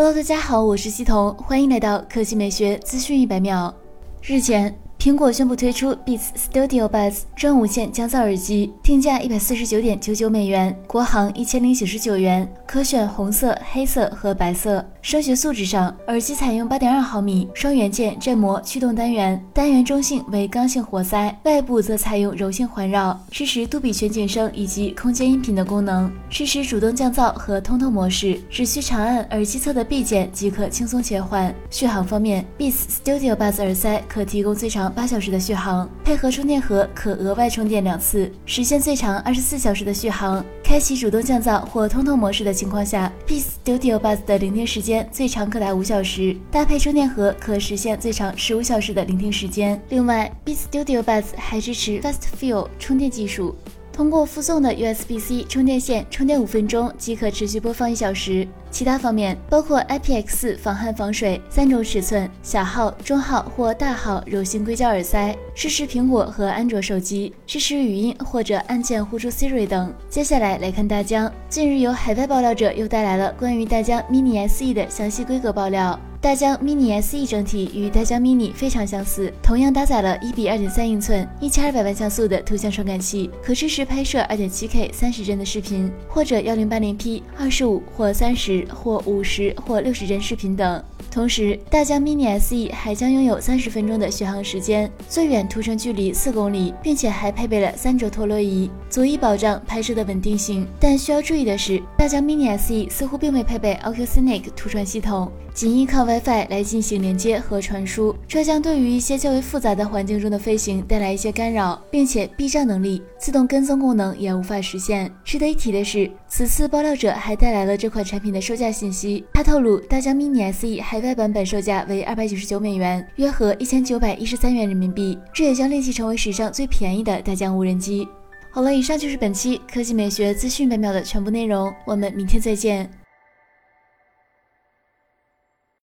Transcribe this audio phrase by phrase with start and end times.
[0.00, 3.74] Hello，大家好，我是西彤，欢迎来到科技美学资讯一百秒。
[4.22, 4.72] 日前。
[4.96, 14.84] 苹果宣布推出 Beats Studio Buds 真无线降噪耳机，定价一百四十九点九九美元，国行一千零九十九元，可选红色、黑色和白色。
[15.08, 31.54] 声学素质上，耳机采用八点二毫米双元件振膜驱动单元，单元中性为刚性活塞，外部则采用柔性环绕，支持杜比全景声以及空间音频的功能，支持主动降噪和通透模式，只需长按耳机侧的 B 键即可轻松切换。
[31.70, 34.92] 续航方面，Beats Studio Buds 耳塞可提供最长。
[34.92, 40.44] 八小时的续航，配合充电盒可额外充电两次，实现最长二十四小时的续航。
[40.62, 49.80] 开启主动降噪或通透模式的情况下，Beats Studio Buds 的聆听时间最长可达五小时，搭配充电盒可实现最长十五小时的聆听时间。
[49.88, 53.56] 另外，Beats Studio Buds 还支持 Fast Fuel 充电技术。
[53.98, 58.46] 通过附送的 USB-C 充电线充电五分钟即可持续播放一小时。
[58.70, 69.92] 其他方面包括 IPX 防汗防水三种尺寸，小号、中号或大号柔性硅胶耳塞，支持苹果和安卓手机，支持语音或者按键呼出 Siri 等。
[70.08, 75.98] 接下来来看大疆，近日有海外爆料者又带来了关于大疆 Mini SE 的详细规格爆料。
[76.20, 90.82] 大疆 Mini SE 整体与大疆 Mini 非常相似，同样搭载了一比二点三英寸、一千二百万像素的图像传感器，可支持拍摄二点七 K 三十帧的视频，或者幺零八零 P 二十五或三十或五十或六十帧视频等。
[91.18, 100.64] 同时，大疆 Mini SE 还将拥有三十分钟的续航时间，最远图程距离四公里，并且还配备了三轴陀螺仪，足以保障拍摄的稳定性。
[100.78, 115.12] 但需要注意的是，大疆 Mini SE 似乎并未配备 Ocucenic 图传系统，仅依靠 WiFi 来进行连接和传输，这将对于一些较为复杂的环境中的飞行带来一些干扰，并且避障能力、自动跟踪功能也无法实现。
[115.24, 128.06] 值得一提的是，此次爆料者还带来了这款产品的售价信息，他透露大疆 Mini SE 还该版本售价为二百九十九美元，约合一千九百一十三元人民币，这也将令其成为史上最便宜的大疆无人机。
[128.50, 132.90] 好了，以上就是本期科技美学资讯百秒的全部内容，我们明天再见。